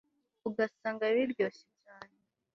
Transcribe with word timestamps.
ugasanga 0.47 1.03
biryoshye 1.15 1.67
cyane 1.83 2.15